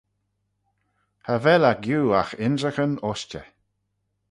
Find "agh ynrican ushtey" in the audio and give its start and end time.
2.19-3.47